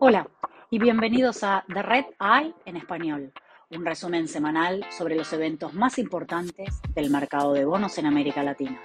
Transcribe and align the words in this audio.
Hola 0.00 0.28
y 0.70 0.78
bienvenidos 0.78 1.44
a 1.44 1.64
The 1.72 1.82
Red 1.82 2.04
Eye 2.20 2.54
en 2.64 2.76
español, 2.76 3.32
un 3.70 3.84
resumen 3.84 4.28
semanal 4.28 4.84
sobre 4.90 5.16
los 5.16 5.32
eventos 5.32 5.74
más 5.74 5.98
importantes 5.98 6.80
del 6.94 7.10
mercado 7.10 7.52
de 7.52 7.64
bonos 7.64 7.96
en 7.98 8.06
América 8.06 8.42
Latina. 8.42 8.80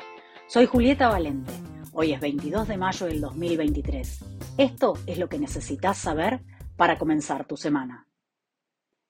Soy 0.47 0.65
Julieta 0.65 1.09
Valente. 1.09 1.51
Hoy 1.93 2.13
es 2.13 2.19
22 2.19 2.67
de 2.67 2.77
mayo 2.77 3.05
del 3.05 3.21
2023. 3.21 4.25
Esto 4.57 4.93
es 5.05 5.17
lo 5.17 5.27
que 5.29 5.39
necesitas 5.39 5.97
saber 5.97 6.41
para 6.77 6.97
comenzar 6.97 7.45
tu 7.45 7.57
semana. 7.57 8.07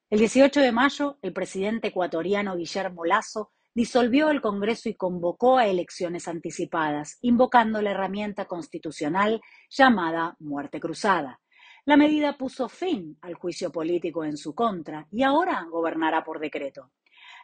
El 0.09 0.20
18 0.20 0.61
de 0.61 0.71
mayo, 0.71 1.18
el 1.21 1.34
presidente 1.34 1.89
ecuatoriano 1.89 2.55
Guillermo 2.55 3.05
Lazo 3.05 3.52
disolvió 3.74 4.30
el 4.30 4.42
Congreso 4.42 4.90
y 4.90 4.96
convocó 4.96 5.58
a 5.58 5.68
elecciones 5.68 6.28
anticipadas, 6.28 7.18
invocando 7.22 7.82
la 7.82 7.92
herramienta 7.92 8.46
constitucional 8.46 9.42
llamada 9.70 10.36
muerte 10.40 10.80
cruzada. 10.80 11.40
La 11.86 11.98
medida 11.98 12.38
puso 12.38 12.70
fin 12.70 13.18
al 13.22 13.34
juicio 13.36 13.72
político 13.72 14.24
en 14.24 14.38
su 14.38 14.54
contra 14.54 15.08
y 15.12 15.24
ahora 15.24 15.66
gobernará 15.70 16.24
por 16.24 16.40
decreto. 16.40 16.91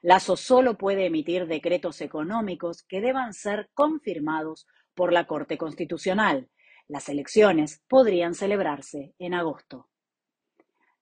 Lazo 0.01 0.35
solo 0.35 0.77
puede 0.77 1.05
emitir 1.07 1.47
decretos 1.47 2.01
económicos 2.01 2.83
que 2.83 3.01
deban 3.01 3.33
ser 3.33 3.69
confirmados 3.73 4.67
por 4.93 5.11
la 5.11 5.25
Corte 5.25 5.57
Constitucional. 5.57 6.49
Las 6.87 7.09
elecciones 7.09 7.83
podrían 7.87 8.35
celebrarse 8.35 9.13
en 9.17 9.33
agosto. 9.33 9.89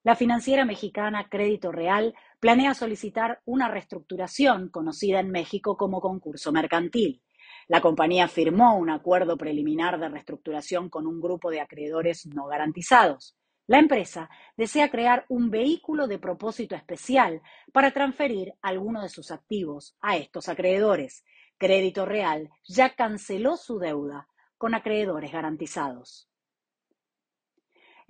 La 0.06 0.18
financiera 0.18 0.66
mexicana 0.66 1.30
Crédito 1.30 1.72
Real 1.72 2.14
planea 2.42 2.74
solicitar 2.74 3.42
una 3.46 3.70
reestructuración 3.70 4.68
conocida 4.68 5.22
en 5.22 5.32
México 5.32 5.78
como 5.78 6.02
concurso 6.02 6.52
mercantil. 6.52 7.22
La 7.70 7.80
compañía 7.80 8.28
firmó 8.28 8.76
un 8.76 8.90
acuerdo 8.90 9.38
preliminar 9.38 9.98
de 10.02 10.10
reestructuración 10.10 10.90
con 10.90 11.08
un 11.08 11.22
grupo 11.22 11.50
de 11.52 11.62
acreedores 11.62 12.26
no 12.26 12.48
garantizados. 12.48 13.38
La 13.66 13.80
empresa 13.80 14.30
desea 14.58 14.92
crear 14.92 15.26
un 15.30 15.50
vehículo 15.50 16.08
de 16.08 16.20
propósito 16.20 16.76
especial 16.76 17.42
para 17.72 17.92
transferir 17.92 18.56
algunos 18.62 19.04
de 19.04 19.10
sus 19.10 19.32
activos 19.32 19.96
a 20.02 20.18
estos 20.18 20.50
acreedores. 20.50 21.24
Crédito 21.58 22.06
Real 22.06 22.50
ya 22.68 22.94
canceló 22.94 23.56
su 23.56 23.80
deuda 23.80 24.28
con 24.58 24.76
acreedores 24.76 25.32
garantizados. 25.32 26.28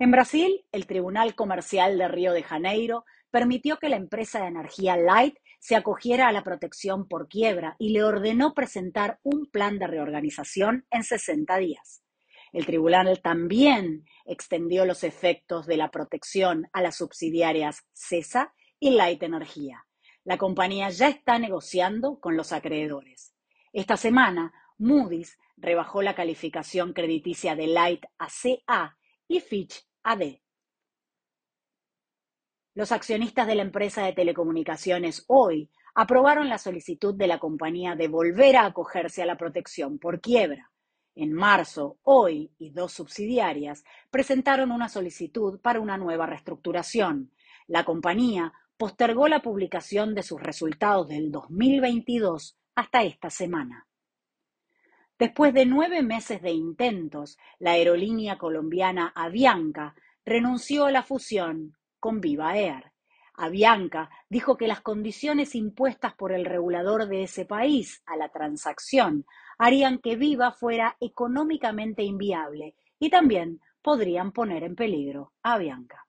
En 0.04 0.10
Brasil, 0.10 0.66
el 0.70 0.86
Tribunal 0.86 1.34
Comercial 1.34 1.96
de 1.96 2.08
Río 2.08 2.34
de 2.34 2.42
Janeiro 2.42 3.06
permitió 3.30 3.78
que 3.78 3.88
la 3.88 3.96
empresa 3.96 4.42
de 4.42 4.48
energía 4.48 4.98
Light 4.98 5.38
se 5.60 5.76
acogiera 5.76 6.28
a 6.28 6.32
la 6.32 6.44
protección 6.44 7.08
por 7.08 7.26
quiebra 7.26 7.74
y 7.78 7.88
le 7.88 8.04
ordenó 8.04 8.52
presentar 8.52 9.18
un 9.22 9.46
plan 9.50 9.78
de 9.78 9.86
reorganización 9.86 10.86
en 10.90 11.04
60 11.04 11.56
días. 11.56 12.04
El 12.52 12.66
tribunal 12.66 13.18
también 13.22 14.04
extendió 14.26 14.84
los 14.84 15.04
efectos 15.04 15.66
de 15.66 15.78
la 15.78 15.90
protección 15.90 16.68
a 16.74 16.82
las 16.82 16.96
subsidiarias 16.96 17.86
CESA 17.94 18.52
y 18.78 18.90
Light 18.90 19.22
Energía. 19.22 19.86
La 20.22 20.36
compañía 20.36 20.90
ya 20.90 21.08
está 21.08 21.38
negociando 21.38 22.20
con 22.20 22.36
los 22.36 22.52
acreedores. 22.52 23.32
Esta 23.72 23.96
semana, 23.96 24.52
Moody's 24.76 25.38
rebajó 25.56 26.02
la 26.02 26.14
calificación 26.14 26.92
crediticia 26.92 27.56
de 27.56 27.68
Light 27.68 28.04
a 28.18 28.28
CA 28.28 28.98
y 29.26 29.40
Fitch 29.40 29.82
a 30.04 30.16
D. 30.16 30.40
Los 32.74 32.92
accionistas 32.92 33.46
de 33.46 33.54
la 33.54 33.62
empresa 33.62 34.04
de 34.04 34.12
telecomunicaciones 34.12 35.24
hoy 35.28 35.70
aprobaron 35.94 36.48
la 36.48 36.58
solicitud 36.58 37.14
de 37.14 37.26
la 37.26 37.38
compañía 37.38 37.94
de 37.94 38.08
volver 38.08 38.56
a 38.56 38.66
acogerse 38.66 39.22
a 39.22 39.26
la 39.26 39.38
protección 39.38 39.98
por 39.98 40.20
quiebra. 40.20 40.70
En 41.14 41.32
marzo, 41.32 41.98
hoy 42.02 42.50
y 42.58 42.70
dos 42.70 42.92
subsidiarias 42.92 43.84
presentaron 44.10 44.72
una 44.72 44.88
solicitud 44.88 45.60
para 45.60 45.80
una 45.80 45.96
nueva 45.96 46.26
reestructuración. 46.26 47.30
La 47.68 47.84
compañía 47.84 48.52
postergó 48.76 49.28
la 49.28 49.40
publicación 49.40 50.14
de 50.14 50.24
sus 50.24 50.42
resultados 50.42 51.08
del 51.08 51.30
2022 51.30 52.58
hasta 52.74 53.04
esta 53.04 53.30
semana. 53.30 53.86
Después 55.24 55.54
de 55.54 55.64
nueve 55.64 56.02
meses 56.02 56.42
de 56.42 56.50
intentos, 56.50 57.38
la 57.58 57.70
aerolínea 57.70 58.36
colombiana 58.36 59.10
Avianca 59.14 59.94
renunció 60.22 60.84
a 60.84 60.90
la 60.90 61.02
fusión 61.02 61.78
con 61.98 62.20
Viva 62.20 62.58
Air. 62.58 62.92
Avianca 63.32 64.10
dijo 64.28 64.58
que 64.58 64.68
las 64.68 64.82
condiciones 64.82 65.54
impuestas 65.54 66.12
por 66.12 66.30
el 66.30 66.44
regulador 66.44 67.08
de 67.08 67.22
ese 67.22 67.46
país 67.46 68.02
a 68.04 68.18
la 68.18 68.28
transacción 68.28 69.24
harían 69.56 69.96
que 69.96 70.16
Viva 70.16 70.52
fuera 70.52 70.98
económicamente 71.00 72.02
inviable 72.02 72.74
y 72.98 73.08
también 73.08 73.62
podrían 73.80 74.30
poner 74.30 74.62
en 74.62 74.76
peligro 74.76 75.32
a 75.42 75.54
Avianca. 75.54 76.06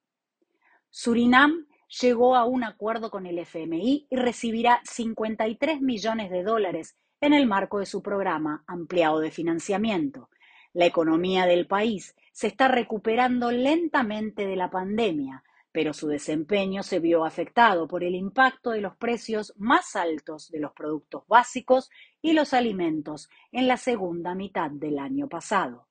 Surinam 0.90 1.68
llegó 1.88 2.36
a 2.36 2.46
un 2.46 2.64
acuerdo 2.64 3.10
con 3.12 3.26
el 3.26 3.40
FMI 3.40 4.08
y 4.10 4.16
recibirá 4.16 4.82
53 4.84 5.82
millones 5.82 6.32
de 6.32 6.44
dólares 6.44 6.96
en 7.22 7.34
el 7.34 7.48
marco 7.48 7.80
de 7.80 7.86
su 7.86 8.02
programa 8.02 8.64
ampliado 8.68 9.20
de 9.20 9.32
financiamiento. 9.32 10.30
La 10.74 10.86
economía 10.86 11.46
del 11.46 11.68
país 11.68 12.16
se 12.32 12.48
está 12.48 12.68
recuperando 12.68 13.52
lentamente 13.52 14.46
de 14.46 14.56
la 14.56 14.70
pandemia, 14.70 15.44
pero 15.72 15.94
su 15.94 16.08
desempeño 16.08 16.84
se 16.84 17.00
vio 17.00 17.26
afectado 17.26 17.88
por 17.88 18.04
el 18.04 18.16
impacto 18.16 18.72
de 18.72 18.82
los 18.82 18.96
precios 18.96 19.54
más 19.58 19.96
altos 19.96 20.50
de 20.50 20.60
los 20.60 20.72
productos 20.74 21.24
básicos 21.28 21.90
y 22.22 22.34
los 22.34 22.54
alimentos 22.54 23.30
en 23.52 23.68
la 23.68 23.78
segunda 23.78 24.36
mitad 24.36 24.72
del 24.72 25.00
año 25.00 25.28
pasado. 25.28 25.88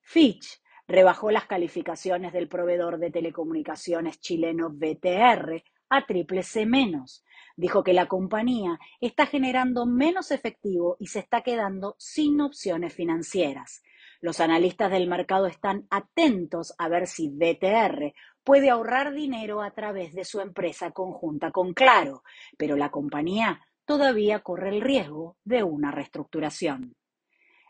Fitch 0.00 0.61
rebajó 0.86 1.30
las 1.30 1.46
calificaciones 1.46 2.32
del 2.32 2.48
proveedor 2.48 2.98
de 2.98 3.10
telecomunicaciones 3.10 4.20
chileno 4.20 4.70
BTR 4.70 5.62
a 5.88 6.06
triple 6.06 6.42
C 6.42 6.66
menos. 6.66 7.24
Dijo 7.56 7.84
que 7.84 7.92
la 7.92 8.06
compañía 8.06 8.78
está 9.00 9.26
generando 9.26 9.84
menos 9.86 10.30
efectivo 10.30 10.96
y 10.98 11.08
se 11.08 11.18
está 11.18 11.42
quedando 11.42 11.96
sin 11.98 12.40
opciones 12.40 12.94
financieras. 12.94 13.82
Los 14.20 14.40
analistas 14.40 14.90
del 14.90 15.08
mercado 15.08 15.46
están 15.46 15.86
atentos 15.90 16.74
a 16.78 16.88
ver 16.88 17.06
si 17.06 17.28
BTR 17.28 18.14
puede 18.44 18.70
ahorrar 18.70 19.12
dinero 19.12 19.62
a 19.62 19.72
través 19.72 20.14
de 20.14 20.24
su 20.24 20.40
empresa 20.40 20.92
conjunta 20.92 21.50
con 21.50 21.74
Claro, 21.74 22.22
pero 22.56 22.76
la 22.76 22.90
compañía 22.90 23.60
todavía 23.84 24.40
corre 24.40 24.70
el 24.70 24.80
riesgo 24.80 25.36
de 25.44 25.62
una 25.62 25.90
reestructuración. 25.90 26.96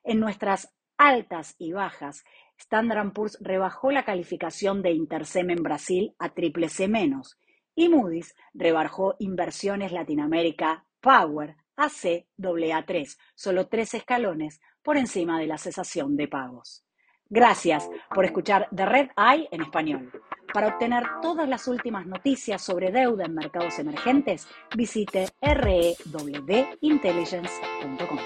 En 0.05 0.21
nuestras 0.21 0.75
altas 0.97 1.57
y 1.59 1.73
bajas, 1.73 2.25
Standard 2.59 3.13
Poor's 3.13 3.39
rebajó 3.41 3.91
la 3.91 4.05
calificación 4.05 4.83
de 4.83 4.93
Intercem 4.93 5.51
en 5.51 5.63
Brasil 5.63 6.15
a 6.19 6.31
triple 6.31 6.69
C 6.69 6.89
menos 6.89 7.39
y 7.75 7.89
Moody's 7.89 8.35
rebajó 8.55 9.17
Inversiones 9.19 9.93
Latinoamérica 9.93 10.85
Power 11.01 11.57
a 11.77 11.87
CAA3, 11.87 13.19
solo 13.35 13.69
tres 13.69 13.95
escalones 13.95 14.61
por 14.83 14.97
encima 14.97 15.41
de 15.41 15.47
la 15.47 15.59
cesación 15.59 16.17
de 16.17 16.29
pagos. 16.29 16.85
Gracias 17.29 17.89
por 18.15 18.27
escuchar 18.27 18.69
The 18.75 18.85
Red 18.85 19.11
Eye 19.17 19.49
en 19.51 19.63
español. 19.63 20.13
Para 20.53 20.69
obtener 20.69 21.03
todas 21.23 21.49
las 21.49 21.67
últimas 21.67 22.07
noticias 22.07 22.61
sobre 22.61 22.93
deuda 22.93 23.25
en 23.25 23.35
mercados 23.35 23.79
emergentes, 23.79 24.47
visite 24.77 25.31
rewintelligence.com. 25.41 28.19